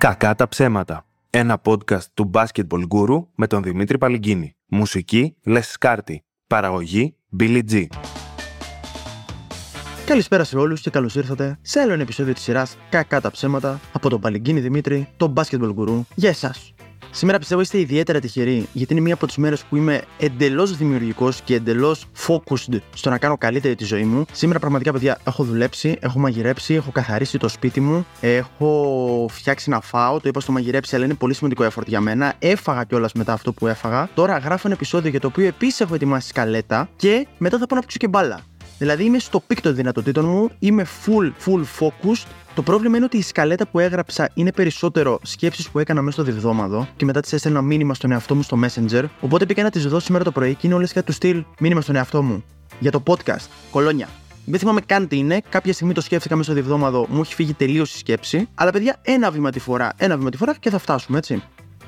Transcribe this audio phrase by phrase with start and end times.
[0.00, 1.06] Κακά τα ψέματα.
[1.30, 4.56] Ένα podcast του Basketball Guru με τον Δημήτρη Παλυγκίνη.
[4.66, 6.24] Μουσική Les Σκάρτη.
[6.46, 7.86] Παραγωγή Billy G.
[10.06, 13.80] Καλησπέρα σε όλους και καλώς ήρθατε σε άλλο ένα επεισόδιο της σειράς Κακά τα ψέματα
[13.92, 16.74] από τον Παλυγκίνη Δημήτρη, τον Basketball Guru, για εσάς.
[17.10, 21.40] Σήμερα πιστεύω είστε ιδιαίτερα τυχεροί, γιατί είναι μία από τις μέρες που είμαι εντελώς δημιουργικός
[21.40, 24.24] και εντελώς focused στο να κάνω καλύτερη τη ζωή μου.
[24.32, 29.80] Σήμερα, πραγματικά, παιδιά, έχω δουλέψει, έχω μαγειρέψει, έχω καθαρίσει το σπίτι μου, έχω φτιάξει να
[29.80, 30.20] φάω.
[30.20, 32.34] Το είπα στο μαγειρέψει, αλλά είναι πολύ σημαντικό effort για μένα.
[32.38, 34.08] Έφαγα κιόλας μετά αυτό που έφαγα.
[34.14, 37.78] Τώρα γράφω ένα επεισόδιο για το οποίο επίσης έχω ετοιμάσει σκαλέτα και μετά θα πάω
[37.78, 38.40] να παίξω και μπάλα.
[38.80, 42.26] Δηλαδή είμαι στο peak των δυνατοτήτων μου, είμαι full, full focused.
[42.54, 46.32] Το πρόβλημα είναι ότι η σκαλέτα που έγραψα είναι περισσότερο σκέψεις που έκανα μέσα στο
[46.32, 49.04] διβδόμαδο και μετά τις έστελνα μήνυμα στον εαυτό μου στο Messenger.
[49.20, 51.80] Οπότε πήγα να τις δω σήμερα το πρωί και είναι όλες κάτι του στυλ μήνυμα
[51.80, 52.44] στον εαυτό μου.
[52.78, 54.08] Για το podcast, κολόνια.
[54.44, 55.40] Δεν θυμάμαι καν τι είναι.
[55.48, 58.48] Κάποια στιγμή το σκέφτηκα μέσα στο διβδόμαδο, μου έχει φύγει τελείως η σκέψη.
[58.54, 61.42] Αλλά παιδιά, ένα βήμα τη φορά, ένα βήμα τη φορά και θα φτάσουμε, έτσι.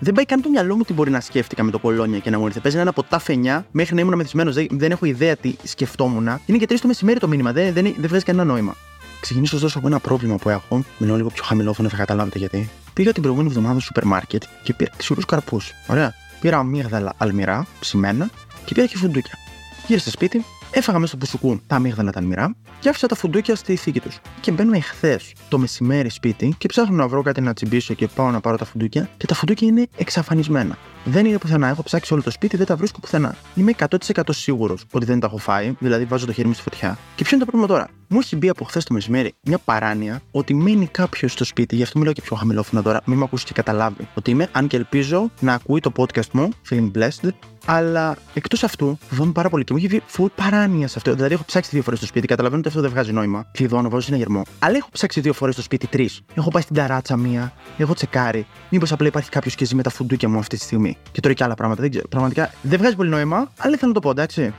[0.05, 2.39] Δεν πάει καν το μυαλό μου τι μπορεί να σκέφτηκα με το κολόνια και να
[2.39, 2.61] μου ήρθε.
[2.61, 4.55] Παίζει ένα από τα φενιά μέχρι να ήμουν μεθυσμένος.
[4.55, 6.29] Δεν, δεν έχω ιδέα τι σκεφτόμουν.
[6.47, 7.53] Είναι και τρεις το μεσημέρι το μήνυμα.
[7.53, 8.77] Δεν, δεν, δεν βγάζει κανένα νόημα.
[9.21, 10.85] Ξεκινήσω ωστόσο από ένα πρόβλημα που έχω.
[10.99, 12.71] Μιλώ λίγο πιο χαμηλόφωνο, θα καταλάβετε γιατί.
[12.93, 15.73] Πήγα την προηγούμενη εβδομάδα στο σούπερ μάρκετ και πήρα ξηρού καρπούς.
[15.87, 16.15] Ωραία.
[16.41, 18.31] Πήρα αμύγδαλα αλμυρά, ψημένα
[18.65, 19.39] και πήρα και φουντούκια.
[19.87, 23.55] Γύρισα στο σπίτι, έφαγα μέσα στο πουσουκού τα αμύγδαλα τα αλμυρά και άφησα τα φουντούκια
[23.57, 24.21] στη θήκη τους.
[24.41, 28.31] Και μπαίνω εχθές το μεσημέρι σπίτι και ψάχνω να βρω κάτι να τσιμπήσω και πάω
[28.31, 30.79] να πάρω τα φουντούκια και τα φουντούκια είναι εξαφανισμένα.
[31.05, 31.69] Δεν είναι πουθενά.
[31.69, 33.37] Έχω ψάξει όλο το σπίτι, δεν τα βρίσκω πουθενά.
[33.55, 36.99] Είμαι 100% σίγουρος ότι δεν τα έχω φάει, δηλαδή βάζω το χέρι μου στη φωτιά.
[37.17, 40.23] Και ποιο είναι το πρόβλημα τώρα; Μου έχει μπει από χθες το μεσημέρι μια παράνοια
[40.31, 43.47] ότι μένει κάποιος στο σπίτι, γι' αυτό μιλάω και πιο χαμηλόφωνα τώρα, μην με ακούσεις
[43.47, 47.29] και καταλάβει ότι είμαι, αν και ελπίζω να ακούει το podcast μου, feeling blessed,
[47.67, 51.15] αλλά εκτός αυτού, φοβάμαι πάρα πολύ και μου έχει βγει full παράνοια σε αυτό.
[51.15, 53.47] Δηλαδή, έχω ψάξει δύο φορές στο σπίτι, καταλαβαίνω ότι αυτό δεν βγάζει νόημα.
[53.53, 54.43] Κλειδώνω, βάζω συναγερμό.
[54.59, 56.21] Αλλά έχω ψάξει δύο φορές στο σπίτι, τρεις.
[56.35, 58.47] Έχω πάει στην ταράτσα μία, έχω τσεκάρει.
[58.69, 61.35] Μήπως απλά υπάρχει κάποιος και ζει με τα φουντούκια μου αυτή τη στιγμή και τρώει
[61.35, 61.81] και άλλα πράγματα.
[61.81, 62.09] Δεν ξέρω.
[62.09, 64.55] Πραγματικά δεν βγάζει πολύ νόημα, αλλά ήθελα να το πω, εντάξει.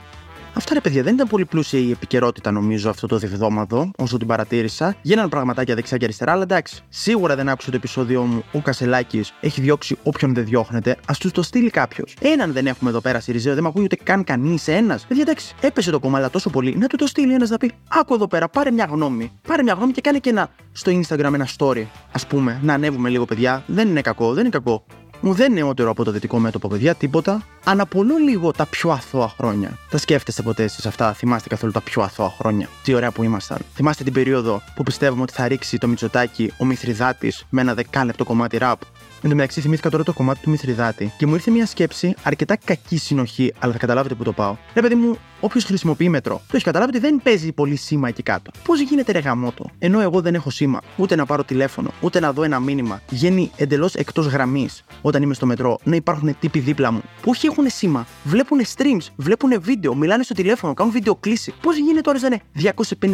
[0.56, 4.26] Αυτά ρε παιδιά, δεν ήταν πολύ πλούσια η επικαιρότητα νομίζω αυτό το διβδόματο, όσο την
[4.26, 4.96] παρατήρησα.
[5.02, 6.82] Γίνανε πραγματάκια δεξιά και αριστερά, αλλά εντάξει.
[6.88, 10.90] Σίγουρα δεν άκουσε το επεισόδιο μου ο Κασελάκης έχει διώξει όποιον δεν διώχνεται.
[10.90, 12.16] Α τους το στείλει κάποιος.
[12.20, 15.06] Έναν δεν έχουμε εδώ πέρα Σιριζέο, δεν με ακούει ούτε καν κανείς ένας.
[15.06, 18.14] Παιδιά εντάξει, έπεσε το κομμάτι τόσο πολύ να του το στείλει ένας να πει Άκου
[18.14, 19.32] εδώ πέρα, πάρε μια γνώμη.
[19.48, 21.84] Πάρε μια γνώμη και κάνε και ένα στο Instagram ένα story.
[22.22, 23.62] Α πούμε, να ανέβουμε λίγο παιδιά.
[23.66, 24.84] Δεν είναι κακό, δεν είναι κακό
[25.24, 27.42] μου δεν είναι νεότερο από το δυτικό μέτωπο, παιδιά, τίποτα.
[27.64, 29.78] Αναπολώ λίγο τα πιο αθώα χρόνια.
[29.90, 33.58] Τα σκέφτεστε ποτέ εσείς αυτά, θυμάστε καθόλου τα πιο αθώα χρόνια; Τι ωραία που ήμασταν.
[33.74, 38.24] Θυμάστε την περίοδο που πιστεύουμε ότι θα ρίξει το Μητσοτάκι ο Μηθριδάτη με ένα δεκάλεπτο
[38.24, 38.80] κομμάτι ραπ;
[39.24, 42.56] Εν τω μεταξύ, θυμήθηκα τώρα το κομμάτι του Μηθριδάτη και μου ήρθε μια σκέψη αρκετά
[42.64, 44.56] κακή συνοχή, αλλά θα καταλάβετε που το πάω.
[44.74, 48.22] Ρε παιδί μου, όποιος χρησιμοποιεί μετρό, το έχεις καταλάβει ότι δεν παίζει πολύ σήμα εκεί
[48.22, 48.50] κάτω.
[48.64, 52.32] Πώς γίνεται ρε γαμότο, ενώ εγώ δεν έχω σήμα, ούτε να πάρω τηλέφωνο, ούτε να
[52.32, 56.90] δω ένα μήνυμα, βγαίνει εντελώς εκτός γραμμής όταν είμαι στο μετρό, να υπάρχουν τύποι δίπλα
[56.90, 61.54] μου που όχι έχουν σήμα, βλέπουν streams, βλέπουν βίντεο, μιλάνε στο τηλέφωνο, κάνουν βίντεο κλίση.
[61.60, 62.40] Πώς γίνεται τώρα να είναι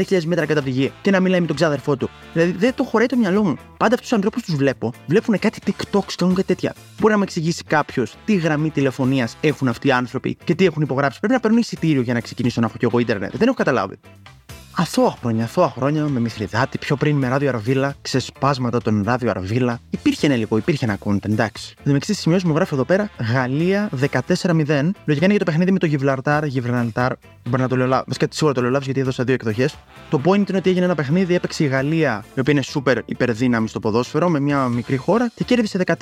[0.08, 2.84] 250.000 μέτρα κατά τη γη και να μιλάει με τον ξάδερφό του; Δηλαδή δεν το
[2.84, 3.56] χωράει το μυαλό μου.
[3.76, 6.74] Πάντα αυτούς τους ανθρώπους τους βλέπω, βλέπουν κάτι TikTok, κάνουν κάτι τέτοια.
[6.98, 10.82] Μπορεί να με εξηγήσει κάποιος τι γραμμή τηλεφωνίας έχουν αυτοί οι άνθρωποι και τι έχουν
[10.82, 11.18] υπογράψει.
[11.18, 13.36] Πρέπει να παίρνουν εισιτήριο για να ξεκινήσω να έχω κι εγώ Ιντερνετ.
[13.36, 13.98] Δεν έχω καταλάβει.
[14.80, 19.80] Αθώα χρόνια, αθώα χρόνια με Μηθριδάτη, πιο πριν με ράδιο Αρβίλα, ξεσπάσματα των ράδιο Αρβίλα.
[19.90, 21.74] Υπήρχε ένα υλικό, υπήρχε ένα content, εντάξει.
[21.82, 24.90] Δεν με εξή σημειώσεις μου γράφει εδώ πέρα Γαλλία 14-0.
[25.04, 27.12] Λογικά είναι για το παιχνίδι με το Γιβλαρτάρ, Γιβλαντάρ.
[27.48, 28.04] Μπορεί να το λέω λάθος.
[28.06, 29.74] Βασικά σίγουρα το λέω λάθος γιατί έδωσα δύο εκδοχές.
[30.10, 33.68] Το point είναι ότι έγινε ένα παιχνίδι, έπαιξε η Γαλλία, η οποία είναι super υπερδύναμη
[33.68, 35.94] στο ποδόσφαιρο, με μια μικρή χώρα και κέρδισε 14-0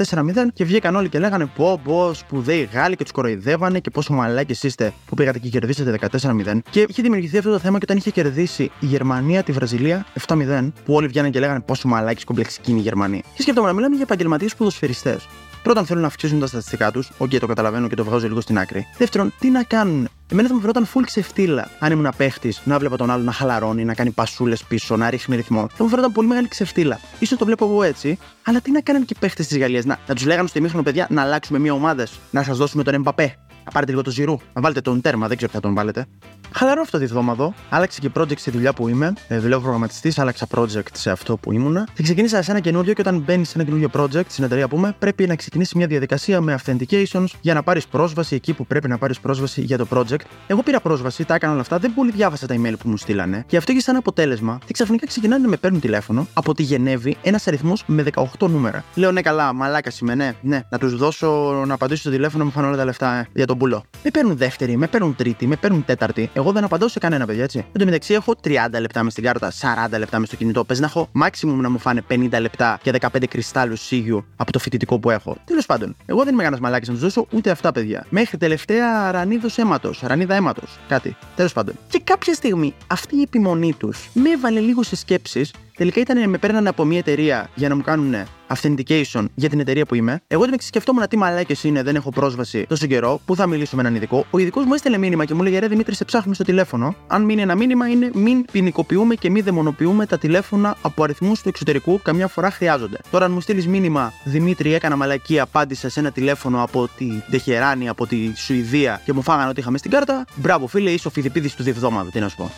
[0.53, 4.67] και βγήκαν όλοι και λέγανε Πω, πω, σπουδαίοι Γάλλοι και τους κοροϊδεύανε και πόσο μαλάκες
[4.67, 6.59] είστε που πήγατε και κερδίσατε 14-0.
[6.71, 10.71] Και είχε δημιουργηθεί αυτό το θέμα και όταν είχε κερδίσει η Γερμανία τη Βραζιλία 7-0,
[10.85, 13.23] που όλοι βγαίνουν και λέγανε πόσο μαλάκι κομπλεξική είναι η Γερμανία.
[13.35, 15.29] Και σκέφτομαι να μιλάμε για επαγγελματίες ποδοσφαιριστές.
[15.63, 17.11] Πρώτον, θέλουν να αυξήσουν τα στατιστικά τους.
[17.19, 18.87] OK, okay, το καταλαβαίνω και το βγάζω λίγο στην άκρη.
[18.99, 22.97] Δεύτερον, τι να κάνουν; Εμένα θα μου φαινόταν full ξεφτίλα αν ήμουν παίχτης να βλέπω
[22.97, 25.69] τον άλλο να χαλαρώνει, να κάνει πασούλες πίσω, να ρίχνει ρυθμό.
[25.75, 27.01] Θα μου φαινόταν πολύ μεγάλη ξεφτίλα.
[27.27, 29.99] σω το βλέπω εγώ έτσι, αλλά τι να κάνουν και οι παίχτες της Γαλλίας; Να,
[30.07, 33.37] να τους λέγανε στο ημίχρονο παιδιά να αλλάξουμε μία ομάδε, να σας δώσουμε τον Εμπαπέ,
[33.69, 36.07] να πάρετε λίγο το ζυρού, να βάλετε τον τέρμα, δεν ξέρω ποια τον βάλετε.
[36.53, 37.55] Χαλαρό αυτό το διβδόματο.
[37.69, 39.13] Άλλαξε και project στη δουλειά που είμαι.
[39.29, 41.89] Ε, δουλεύω προγραμματιστής, άλλαξα project σε αυτό που ήμουνα.
[41.95, 44.77] Και ξεκίνησα σε ένα καινούριο και όταν μπαίνει σε ένα καινούριο project στην εταιρεία που
[44.77, 48.89] είμαι, πρέπει να ξεκινήσει μια διαδικασία με authentications για να πάρεις πρόσβαση εκεί που πρέπει
[48.89, 50.21] να πάρεις πρόσβαση για το project.
[50.47, 53.45] Εγώ πήρα πρόσβαση, τα έκανα όλα αυτά, δεν πολύ διάβασα τα email που μου στείλανε.
[53.47, 57.17] Και αυτό είχε σαν αποτέλεσμα και ξαφνικά ξεκινάνε να με παίρνουν τηλέφωνο από τη Γενέβη
[57.23, 58.85] ένας αριθμός με 18 νούμερα.
[58.95, 60.61] Λέω ναι, καλά, μαλάκα είμαι, ναι, ναι.
[60.71, 63.58] Να τους δώσω να απαντήσω στο τηλέφωνο μου φάνε όλα τα λεφτά ε, για τον
[63.59, 63.85] τον πουλώ.
[64.03, 66.31] Με παίρνουν δεύτερη, με παίρνουν τρίτη, με παίρνουν τέταρτη.
[66.33, 67.59] Εγώ δεν απαντάω σε κανένα, παιδιά, έτσι.
[67.59, 69.53] Εν τω μεταξύ, έχω 30 λεπτά μες στην κάρτα,
[69.91, 70.65] 40 λεπτά μες στο κινητό.
[70.65, 74.59] Πες να έχω maximum να μου φάνε 50 λεπτά και 15 κρυστάλλους σίγιου από το
[74.59, 75.37] φοιτητικό που έχω.
[75.45, 78.07] Τέλος πάντων, εγώ δεν είμαι κανένας μαλάκι να τους δώσω ούτε αυτά, παιδιά.
[78.09, 80.79] Μέχρι τελευταία ρανίδος αίματος, ρανίδα αίματος.
[80.89, 81.17] Κάτι.
[81.37, 81.75] Τέλος πάντων.
[81.89, 86.39] Και κάποια στιγμή αυτή η επιμονή τους με έβαλε λίγο σε σκέψεις Τελικά ήταν με
[86.39, 88.15] παίρνανε από μια εταιρεία για να μου κάνουν
[88.49, 90.21] authentication για την εταιρεία που είμαι.
[90.27, 93.83] Εγώ δεν σκεφτόμουν τι μαλάκες είναι, δεν έχω πρόσβαση τόσο καιρό, που θα μιλήσω με
[93.83, 94.27] έναν ειδικό.
[94.31, 96.95] Ο ειδικός μου έστειλε μήνυμα και μου λέει: Ρε Δημήτρη, σε ψάχνουμε στο τηλέφωνο.
[97.07, 101.49] Αν μείνει ένα μήνυμα, είναι μην ποινικοποιούμε και μη δαιμονοποιούμε τα τηλέφωνα από αριθμούς του
[101.49, 102.99] εξωτερικού, καμιά φορά χρειάζονται.
[103.11, 107.89] Τώρα, αν μου στείλεις μήνυμα, Δημήτρη, έκανα μαλακή, απάντησα σε ένα τηλέφωνο από τη Τεχεράνη,
[107.89, 110.25] από τη Σουηδία και μου φάγανε ότι είχαμε στην κάρτα.
[110.35, 112.51] Μπράβο, φίλε, είσαι ο φιδιπίδης του διεβδόματο, τι να σου πω.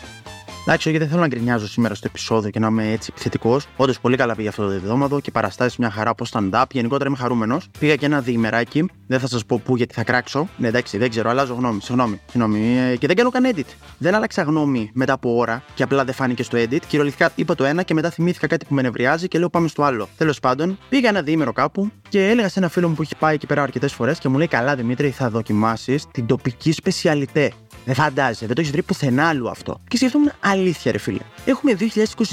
[0.65, 3.67] Εντάξει, γιατί δεν θέλω να γκρινιάζω σήμερα στο επεισόδιο και να είμαι έτσι επιθετικός.
[3.75, 6.63] Όντως πολύ καλά πήγε αυτό το εβδομάδο και παραστάσεις μια χαρά από stand-up.
[6.71, 7.69] Γενικότερα είμαι χαρούμενος.
[7.79, 8.85] Πήγα και ένα διημεράκι.
[9.07, 10.47] Δεν θα σας πω πού γιατί θα κράξω.
[10.57, 11.81] Ναι, εντάξει, δεν ξέρω, αλλάζω γνώμη.
[11.81, 12.19] Συγγνώμη.
[12.31, 12.77] συγγνώμη.
[12.77, 13.65] Ε, και δεν κάνω καν edit.
[13.97, 16.79] Δεν άλλαξα γνώμη μετά από ώρα και απλά δεν φάνηκε στο edit.
[16.87, 19.83] Κυριολεκτικά είπα το ένα και μετά θυμήθηκα κάτι που με νευριάζει και λέω πάμε στο
[19.83, 20.07] άλλο.
[20.17, 23.33] Τέλος πάντων, πήγα ένα διήμερο κάπου και έλεγα σε ένα φίλο μου που έχει πάει
[23.33, 27.51] εκεί πέρα αρκετές φορές και μου λέει Καλά Δημήτρη, θα δοκιμάσεις την τοπική σπεσιαλιτέ.
[27.85, 29.79] Δεν φαντάζεσαι, δεν το έχεις βρει πουθενά αλλού αυτό.
[29.87, 31.19] Και σκεφτόμουν αλήθεια, ρε φίλε.
[31.45, 31.77] Έχουμε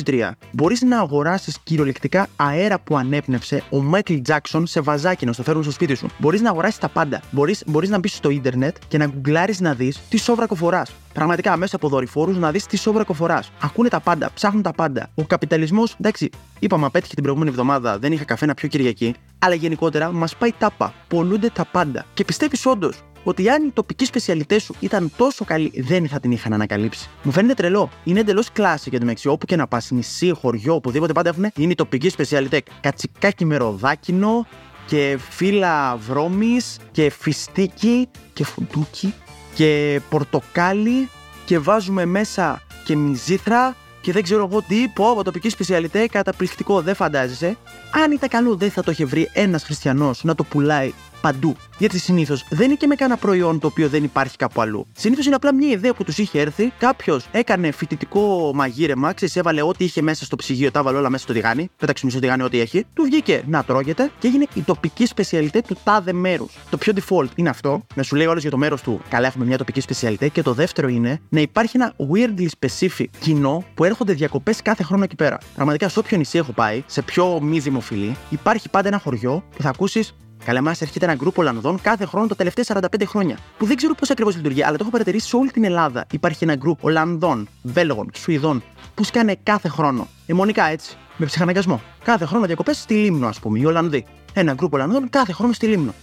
[0.05, 0.31] 2023.
[0.53, 5.63] Μπορείς να αγοράσεις κυριολεκτικά αέρα που ανέπνευσε ο Μάικλ Τζάξον σε βαζάκι να στο φέρουν
[5.63, 6.09] στο σπίτι σου.
[6.19, 7.23] Μπορείς να αγοράσεις τα πάντα.
[7.31, 10.83] Μπορείς μπορείς να μπεις στο ίντερνετ και να γκουγκλάρεις να δεις τι σόβρακο φοράει.
[11.13, 13.43] Πραγματικά μέσα από δορυφόρους να δεις τι σόβρακο φοράει.
[13.61, 15.11] Ακούνε τα πάντα, ψάχνουν τα πάντα.
[15.15, 19.55] Ο καπιταλισμός, εντάξει, είπαμε απέτυχε την προηγούμενη εβδομάδα, δεν είχα καφέ να πιω Κυριακή, αλλά
[19.55, 20.95] γενικότερα μας πάει τάπα.
[21.09, 22.07] Πουλιούνται τα πάντα.
[22.15, 26.31] Και πιστεύεις όντως ότι αν η τοπική σπεσιαλιτέ σου ήταν τόσο καλή, δεν θα την
[26.31, 27.09] είχαν ανακαλύψει.
[27.23, 27.91] Μου φαίνεται τρελό.
[28.05, 31.51] Είναι εντελώς κλάση για το Μεξικό, όπου και να πας, νησί, χωριό, οπουδήποτε πάντα έχουν
[31.57, 32.63] είναι η τοπική σπεσιαλιτέ.
[32.81, 34.47] Κατσικάκι με ροδάκινο
[34.87, 39.15] και φύλλα βρώμης και φιστίκι και φουντούκι
[39.55, 41.09] και πορτοκάλι
[41.45, 46.81] και βάζουμε μέσα και μυζήθρα και δεν ξέρω εγώ τι, πω από τοπική σπεσιαλιτές, καταπληκτικό,
[46.81, 47.57] δεν φαντάζεσαι.
[48.05, 51.57] Αν ήταν καλό, δεν θα το είχε βρει ένας χριστιανός να το πουλάει παντού.
[51.79, 54.87] Γιατί συνήθως δεν είναι και με κανένα προϊόν το οποίο δεν υπάρχει κάπου αλλού.
[54.97, 59.63] Συνήθως είναι απλά μια ιδέα που τους είχε έρθει, κάποιος έκανε φοιτητικό μαγείρεμα, ξέρεις, έβαλε
[59.63, 62.61] ό,τι είχε μέσα στο ψυγείο, τα έβαλε όλα μέσα στο τηγάνι, πέταξε μισό τηγάνι ό,τι
[62.61, 66.57] έχει, του βγήκε να τρώγεται και έγινε η τοπική σπεσιαλιτέ του τάδε μέρους.
[66.71, 69.45] Το πιο default είναι αυτό, να σου λέει όλο για το μέρος του, καλά έχουμε
[69.45, 74.13] μια τοπική σπεσιαλιτέ και το δεύτερο είναι να υπάρχει ένα weirdly specific κοινό που έρχονται
[74.13, 75.39] διακοπές κάθε χρόνο εκεί πέρα.
[75.55, 79.63] Πραγματικά σε όποιο νησί έχω πάει, σε πιο μη δημοφιλή, υπάρχει πάντα ένα χωριό που
[79.63, 80.15] θα ακούσεις
[80.49, 83.39] Καλά, μα έρχεται ένα γκρουπ Ολλανδών κάθε χρόνο τα τελευταία 45 χρόνια.
[83.59, 86.07] Που δεν ξέρω πώς ακριβώς λειτουργεί, αλλά το έχω παρατηρήσει σε όλη την Ελλάδα.
[86.11, 88.63] Υπάρχει ένα γκρουπ Ολλανδών, Βέλγων, Σουηδών
[88.95, 90.09] που σκάνε κάθε χρόνο.
[90.27, 91.83] Αιμονικά έτσι, με ψυχαναγκασμό.
[92.05, 94.05] Κάθε χρόνο διακοπές στη Λίμνο, ας πούμε, οι Ολλανδοί.
[94.33, 95.95] Ένα γκρουπ Ολλανδών κάθε χρόνο στη Λίμνο.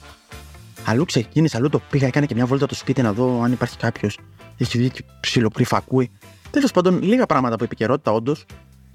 [0.86, 3.78] Αλλού ξεκίνησε, αλλού το πήγα, έκανε και μια βόλτα το σπίτι να δω αν υπάρχει
[3.78, 4.20] κάποιος.
[4.58, 6.12] Έχει δει και ψιλοκρυφακούει.
[6.52, 8.46] Τέλος πάντων, λίγα πράγματα από επικαιρότητα, όντως.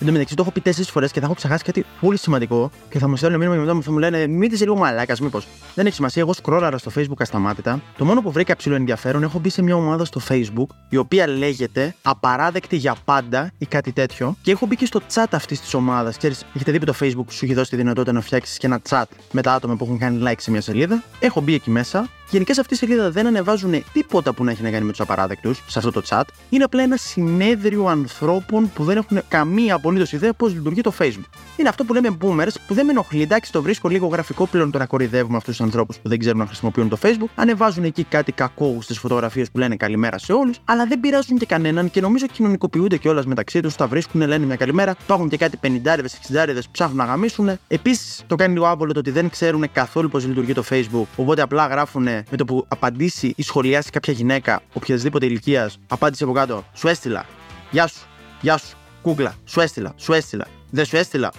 [0.00, 2.70] Εν τω μεταξύ το έχω πει τέσσερις φορές και θα έχω ξεχάσει κάτι πολύ σημαντικό
[2.90, 5.20] και θα μου στέλνουν μήνυμας και μετά μου θα μου λένε Μην της λίγο μαλάκας,
[5.20, 5.46] μήπως.
[5.74, 7.80] Δεν έχει σημασία, εγώ σκρόλαρα στο Facebook ασταμάτητα.
[7.96, 11.28] Το μόνο που βρήκα ψηλό ενδιαφέρον, έχω μπει σε μια ομάδα στο Facebook η οποία
[11.28, 15.74] λέγεται Απαράδεκτη για πάντα ή κάτι τέτοιο και έχω μπει και στο chat αυτής της
[15.74, 16.16] ομάδας.
[16.16, 18.80] Ξέρεις, έχετε δει που το Facebook σου έχει δώσει τη δυνατότητα να φτιάξεις και ένα
[18.88, 21.02] chat με τα άτομα που έχουν κάνει like σε μια σελίδα.
[21.20, 24.62] Έχω μπει εκεί μέσα Γενικά σε αυτή τη σελίδα δεν ανεβάζουν τίποτα που να έχει
[24.62, 26.22] να κάνει με τους απαράδεκτους σε αυτό το chat.
[26.50, 31.24] Είναι απλά ένα συνέδριο ανθρώπων που δεν έχουν καμία απολύτως ιδέα πώς λειτουργεί το Facebook.
[31.56, 33.22] Είναι αυτό που λέμε boomers που δεν με ενοχλεί.
[33.22, 36.38] Εντάξει, το βρίσκω λίγο γραφικό πλέον το να κορυδεύουμε αυτούς τους ανθρώπους που δεν ξέρουν
[36.38, 37.28] να χρησιμοποιούν το Facebook.
[37.34, 41.46] Ανεβάζουν εκεί κάτι κακό στις φωτογραφίες που λένε καλημέρα σε όλους, αλλά δεν πειράζουν και
[41.46, 43.74] κανέναν και νομίζω κοινωνικοποιούνται κιόλας μεταξύ τους.
[43.76, 44.96] Τα βρίσκουν, λένε μια καλημέρα.
[45.02, 47.50] Υπάρχουν και κάτι 50 60 ψάχνουν να γαμίσουν.
[47.68, 51.42] Επίσης το κάνει λίγο άβολο το ότι δεν ξέρουν καθόλου πώς λειτουργεί το Facebook, οπότε
[51.42, 56.64] απλά γράφουν με το που απαντήσει ή σχολιάσει κάποια γυναίκα οποιασδήποτε ηλικίας, απάντησε από κάτω.
[56.74, 57.26] Σου έστειλα.
[57.70, 58.06] Γεια σου.
[58.40, 58.76] Γεια σου.
[59.02, 59.34] Κούκλα.
[59.44, 59.92] Σου έστειλα.
[59.96, 60.46] Σου έστειλα.
[60.70, 61.32] Δεν σου έστειλα.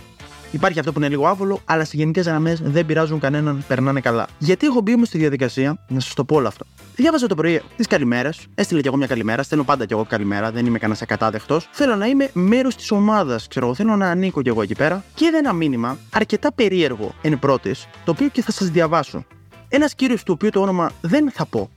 [0.51, 4.27] Υπάρχει αυτό που είναι λίγο άβολο, αλλά σε γενικές γραμμές δεν πειράζουν κανέναν, περνάνε καλά.
[4.37, 6.65] Γιατί έχω μπει όμως στη διαδικασία, να σας το πω όλο αυτό.
[6.95, 10.51] Διάβαζα το πρωί τις καλημέρες, έστειλε κι εγώ μια καλημέρα, στέλνω πάντα κι εγώ καλημέρα,
[10.51, 11.69] δεν είμαι κανένας ακατάδεχτος.
[11.71, 15.03] Θέλω να είμαι μέρος της ομάδας, ξέρω θέλω να ανήκω κι εγώ εκεί πέρα.
[15.13, 19.25] Και είδα ένα μήνυμα αρκετά περίεργο εν πρώτης, το οποίο και θα σας διαβάσω.
[19.73, 21.69] Ένας κύριος του οποίου το όνομα δεν θα πω,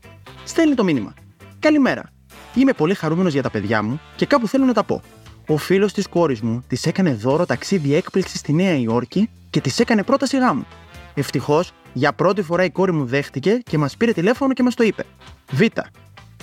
[0.44, 1.14] στέλνει το μήνυμα.
[1.58, 2.10] Καλημέρα.
[2.54, 5.02] Είμαι πολύ χαρούμενος για τα παιδιά μου και κάπου θέλω να τα πω.
[5.46, 9.78] Ο φίλος της κόρης μου της έκανε δώρο ταξίδι έκπληξη στη Νέα Υόρκη και της
[9.78, 10.66] έκανε πρόταση γάμου.
[11.14, 14.82] Ευτυχώς, για πρώτη φορά η κόρη μου δέχτηκε και μας πήρε τηλέφωνο και μας το
[14.84, 15.04] είπε.
[15.50, 15.60] Β.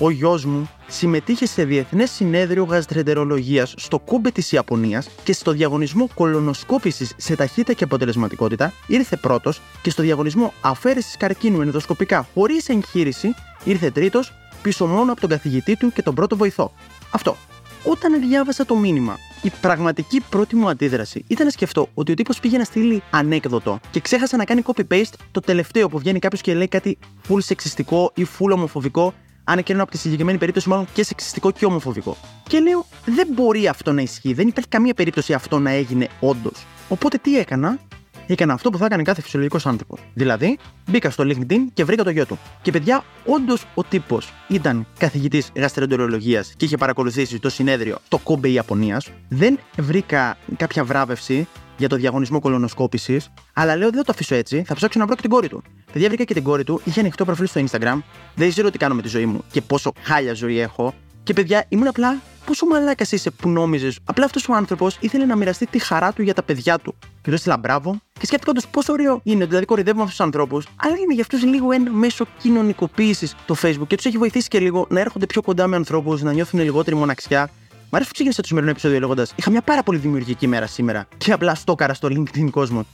[0.04, 6.10] Ο γιος μου συμμετείχε σε διεθνές συνέδριο γαστρεντερολογία στο κούμπε της Ιαπωνίας και στο διαγωνισμό
[6.14, 13.36] κολονοσκόπησης σε ταχύτητα και αποτελεσματικότητα ήρθε πρώτος και στο διαγωνισμό αφαίρεσης καρκίνου ενδοσκοπικά χωρίς εγχείρηση
[13.64, 16.72] ήρθε τρίτος, πίσω μόνο από τον καθηγητή του και τον πρώτο βοηθό.
[17.12, 17.38] Αυτό.
[17.84, 22.40] Όταν διάβασα το μήνυμα, η πραγματική πρώτη μου αντίδραση ήταν να σκεφτώ ότι ο τύπος
[22.40, 26.54] πήγε να στείλει ανέκδοτο και ξέχασε να κάνει copy-paste το τελευταίο που βγαίνει κάποιος και
[26.54, 29.14] λέει κάτι full σεξιστικό ή full ομοφοβικό,
[29.52, 32.18] αν και από τη συγκεκριμένη περίπτωση μάλλον και σεξιστικό και ομοφοβικό.
[32.48, 36.66] Και λέω, δεν μπορεί αυτό να ισχύει, δεν υπάρχει καμία περίπτωση αυτό να έγινε όντως.
[36.90, 37.80] Οπότε τι έκανα,
[38.28, 39.98] έκανα αυτό που θα έκανε κάθε φυσιολογικός άνθρωπο.
[40.14, 40.58] Δηλαδή,
[40.90, 42.40] μπήκα στο LinkedIn και βρήκα το γιο του.
[42.62, 48.50] Και παιδιά, όντως ο τύπος ήταν καθηγητής γαστρεντερολογία και είχε παρακολουθήσει το συνέδριο το κόμπε
[48.50, 49.10] Ιαπωνίας.
[49.30, 51.48] Δεν βρήκα κάποια βράβευση
[51.82, 55.16] για το διαγωνισμό κολονοσκόπησης, αλλά λέω δεν θα το αφήσω έτσι, θα ψάξω να βρω
[55.16, 55.64] και την κόρη του.
[55.94, 58.02] Παιδιά, βρήκα και την κόρη του, είχε ανοιχτό προφίλ στο Instagram,
[58.36, 60.94] δεν ξέρω τι κάνω με τη ζωή μου και πόσο χάλια ζωή έχω.
[61.24, 64.00] Και παιδιά, ήμουν απλά πόσο μαλάκας είσαι που νόμιζες.
[64.04, 66.96] Απλά αυτός ο άνθρωπος ήθελε να μοιραστεί τη χαρά του για τα παιδιά του.
[67.22, 68.02] Και του έστειλα μπράβο.
[68.20, 69.46] Και σκέφτηκα όντως πόσο ωραίο είναι.
[69.46, 73.88] Δηλαδή, κοροϊδεύουμε αυτούς τους ανθρώπους, αλλά είναι για αυτούς λίγο ένα μέσο κοινωνικοποίησης το Facebook
[73.88, 76.96] και τους έχει βοηθήσει και λίγο να έρχονται πιο κοντά με ανθρώπους, να νιώθουν λιγότερη
[76.96, 77.50] μοναξιά.
[77.94, 81.08] Μ' αρέσει που ξεκίνησα το σημερινό επεισόδιο λέγοντας: Είχα μια πάρα πολύ δημιουργική μέρα σήμερα
[81.18, 82.86] και απλά στόκαρα στο LinkedIn κόσμο.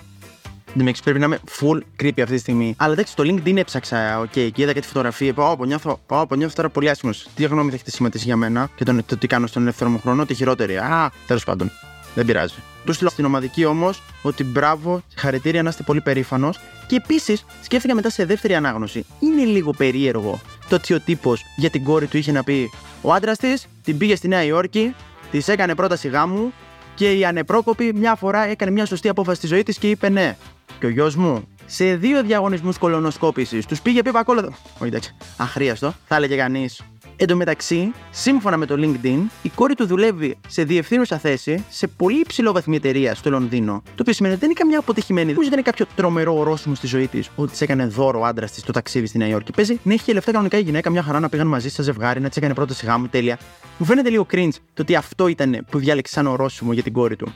[0.74, 2.76] Δεν με πρέπει να είμαι full creepy αυτή τη στιγμή.
[2.78, 5.34] Αλλά εντάξει, στο LinkedIn έψαξα, OK, okay, και είδα και τη φωτογραφία.
[5.34, 7.28] Πάω, πω, νιώθω, πάω, πω, νιώθω τώρα πολύ άσχημα.
[7.36, 10.00] Τι γνώμη θα έχετε σχηματίσει για μένα και τον, το τι κάνω στον ελεύθερο μου
[10.00, 10.78] χρόνο, τη χειρότερη.
[10.78, 11.72] Α, τέλος πάντων.
[12.16, 12.56] Δεν πειράζει.
[12.86, 16.60] Του στείλω στην ομαδική όμως ότι μπράβο, συγχαρητήρια να είστε πολύ περήφανος.
[16.88, 19.06] Και επίσης σκέφτηκα μετά σε δεύτερη ανάγνωση.
[19.20, 22.70] Είναι λίγο περίεργο το ότι ο τύπο για την κόρη του είχε να πει
[23.02, 24.96] Ο άντρας της την πήγε στη Νέα Υόρκη,
[25.32, 26.54] της έκανε πρόταση γάμου
[26.96, 30.38] και η ανεπρόκοπη μια φορά έκανε μια σωστή απόφαση στη ζωή της και είπε ναι.
[30.80, 34.54] Και ο γιος μου σε δύο διαγωνισμούς κολονοσκόπησης τους πήγε πίπα κόλλο.
[34.74, 36.82] Όχι εντάξει, αχρίαστο, θα έλεγε κανείς.
[37.20, 41.88] Εν τω μεταξύ, σύμφωνα με το LinkedIn, η κόρη του δουλεύει σε διευθύνουσα θέση σε
[41.88, 43.82] πολύ υψηλό βαθμή εταιρείας στο Λονδίνο.
[43.86, 47.08] Το οποίο σημαίνει ότι δεν είναι καμιά αποτυχημένη, δεν είναι κάποιο τρομερό ορόσημο στη ζωή
[47.08, 49.52] της, ότι της έκανε δώρο ο άντρας της το ταξίδι στη Νέα Υόρκη.
[49.52, 52.20] Παίζει να έχει και λεφτά κανονικά η γυναίκα, μια χαρά να πήγαν μαζί στα ζευγάρι,
[52.20, 53.40] να της έκανε πρόταση γάμου, τέλεια.
[53.78, 57.16] Μου φαίνεται λίγο cringe το ότι αυτό ήταν που διάλεξε σαν ορόσημο για την κόρη
[57.16, 57.34] του.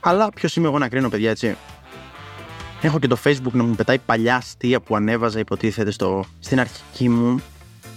[0.00, 1.56] Αλλά ποιος είμαι εγώ να κρίνω, παιδιά, έτσι;
[2.82, 7.08] Έχω και το Facebook να μου πετάει παλιά αστεία που ανέβαζα, υποτίθεται, στο, στην αρχική
[7.08, 7.42] μου.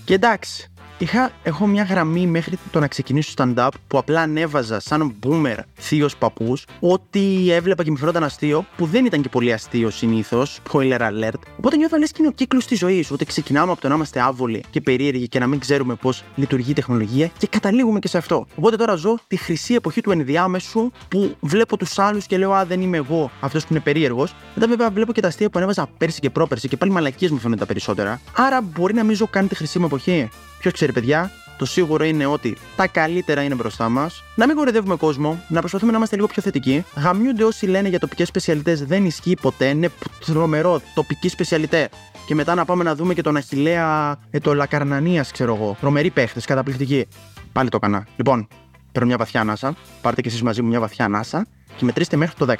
[0.05, 5.15] Και εντάξει, Είχα, έχω μια γραμμή μέχρι το να ξεκινήσω stand-up που απλά ανέβαζα σαν
[5.23, 9.89] boomer θείος παππούς ότι έβλεπα και μου φαινόταν αστείο που δεν ήταν και πολύ αστείο
[9.89, 10.59] συνήθως.
[10.71, 11.39] Spoiler alert.
[11.57, 13.11] Οπότε νιώθω λες και είναι ο κύκλος της ζωής.
[13.11, 16.71] Ότι ξεκινάμε από το να είμαστε άβολοι και περίεργοι και να μην ξέρουμε πώς λειτουργεί
[16.71, 18.45] η τεχνολογία και καταλήγουμε και σε αυτό.
[18.55, 22.65] Οπότε τώρα ζω τη χρυσή εποχή του ενδιάμεσου που βλέπω τους άλλους και λέω Α,
[22.65, 24.35] δεν είμαι εγώ αυτός που είναι περίεργος.
[24.55, 27.37] Μετά βέβαια βλέπω και τα αστεία που ανέβαζα πέρσι και πρόπερσι και πάλι μαλακίες μου
[27.37, 28.21] φαίνονται τα περισσότερα.
[28.35, 30.29] Άρα μπορεί να μην ζω καν τη χρυσή μου εποχή.
[30.59, 34.23] Ποιος ξέρει, παιδιά, το σίγουρο είναι ότι τα καλύτερα είναι μπροστά μας.
[34.35, 36.85] Να μην κορυδεύουμε κόσμο, να προσπαθούμε να είμαστε λίγο πιο θετικοί.
[36.95, 39.65] Γαμιούνται όσοι λένε για τοπικές σπεσιαλιτές, δεν ισχύει ποτέ.
[39.67, 39.89] Είναι
[40.25, 41.89] τρομερό, τοπική σπεσιαλιτέ.
[42.25, 45.77] Και μετά να πάμε να δούμε και τον Αχηλέα, ε, το Λακαρνανίας, ξέρω εγώ.
[45.79, 47.07] Τρομερή παίχτες, καταπληκτική.
[47.51, 48.07] Πάλι το έκανα.
[48.15, 48.47] Λοιπόν,
[48.91, 49.75] παίρνω μια βαθιά ανάσα.
[50.01, 52.55] Πάρτε και εσείς μαζί μου μια βαθιά ανάσα και μετρήστε μέχρι το 10.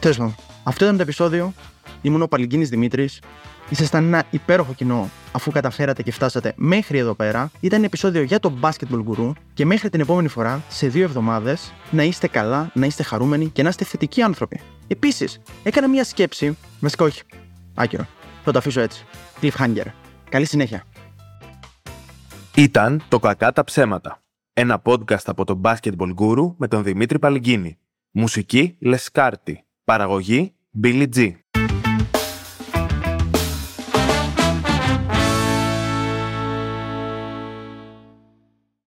[0.00, 1.52] Τέλος πάντων, αυτό ήταν το επεισόδιο.
[2.02, 3.20] Ήμουν ο Παλιγκίνης Δημήτρης.
[3.74, 7.50] Ήσασταν ένα υπέροχο κοινό αφού καταφέρατε και φτάσατε μέχρι εδώ πέρα.
[7.60, 12.02] Ήταν επεισόδιο για το Basketball Guru και μέχρι την επόμενη φορά, σε δύο εβδομάδες, να
[12.02, 14.60] είστε καλά, να είστε χαρούμενοι και να είστε θετικοί άνθρωποι.
[14.86, 16.56] Επίσης, έκανα μια σκέψη.
[16.80, 17.22] Βασικά, όχι.
[17.74, 18.06] Άκυρο.
[18.44, 19.04] Θα το αφήσω έτσι.
[19.40, 19.86] Cliffhanger.
[20.28, 20.84] Καλή συνέχεια.
[22.54, 24.22] Ήταν το Κακά τα Ψέματα.
[24.52, 27.78] Ένα podcast από το Basketball Guru με τον Δημήτρη Παλυγκίνη.
[28.10, 29.64] Μουσική Λεσκάρτη.
[29.84, 31.32] Παραγωγή Billy G.